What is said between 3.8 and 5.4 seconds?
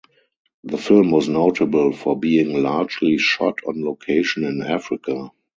location in Africa.